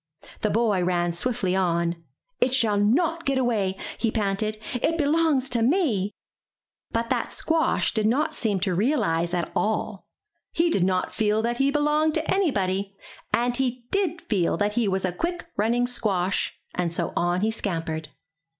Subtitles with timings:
[0.41, 2.03] The boy ran swiftly on.
[2.39, 4.57] *'It shall not get away," he panted.
[4.81, 6.09] It be longs to me."
[6.91, 10.07] But that the squash did not seem to realize at all.
[10.53, 12.95] He did not feel that he belonged to anybody,
[13.31, 16.57] 205 MY BOOK HOUSE and he did feel that he was a quick running squash,
[16.73, 18.09] and so on he scampered.